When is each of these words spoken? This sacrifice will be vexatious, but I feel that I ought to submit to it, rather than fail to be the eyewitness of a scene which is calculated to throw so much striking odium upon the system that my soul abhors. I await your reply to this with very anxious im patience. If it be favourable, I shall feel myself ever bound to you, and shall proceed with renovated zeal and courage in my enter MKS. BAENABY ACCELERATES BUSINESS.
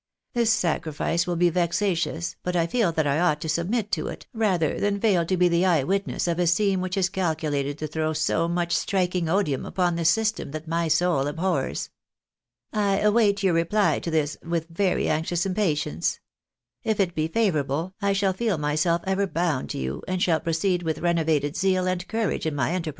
This 0.33 0.49
sacrifice 0.51 1.27
will 1.27 1.35
be 1.35 1.51
vexatious, 1.51 2.35
but 2.41 2.55
I 2.55 2.65
feel 2.65 2.91
that 2.91 3.05
I 3.05 3.19
ought 3.19 3.39
to 3.41 3.47
submit 3.47 3.91
to 3.91 4.07
it, 4.07 4.25
rather 4.33 4.79
than 4.79 4.99
fail 4.99 5.27
to 5.27 5.37
be 5.37 5.47
the 5.47 5.63
eyewitness 5.63 6.27
of 6.27 6.39
a 6.39 6.47
scene 6.47 6.81
which 6.81 6.97
is 6.97 7.07
calculated 7.07 7.77
to 7.77 7.85
throw 7.85 8.11
so 8.13 8.47
much 8.47 8.75
striking 8.75 9.29
odium 9.29 9.63
upon 9.63 9.93
the 9.97 10.03
system 10.05 10.49
that 10.53 10.67
my 10.67 10.87
soul 10.87 11.27
abhors. 11.27 11.91
I 12.73 12.97
await 12.97 13.43
your 13.43 13.53
reply 13.53 13.99
to 13.99 14.09
this 14.09 14.37
with 14.41 14.65
very 14.69 15.07
anxious 15.07 15.45
im 15.45 15.53
patience. 15.53 16.19
If 16.83 16.99
it 16.99 17.13
be 17.13 17.27
favourable, 17.27 17.93
I 18.01 18.13
shall 18.13 18.33
feel 18.33 18.57
myself 18.57 19.03
ever 19.05 19.27
bound 19.27 19.69
to 19.69 19.77
you, 19.77 20.01
and 20.07 20.19
shall 20.19 20.39
proceed 20.39 20.81
with 20.81 20.97
renovated 20.97 21.55
zeal 21.55 21.85
and 21.85 22.07
courage 22.07 22.47
in 22.47 22.55
my 22.55 22.55
enter 22.55 22.55
MKS. 22.55 22.55
BAENABY 22.55 22.55
ACCELERATES 22.71 22.79
BUSINESS. 22.81 22.89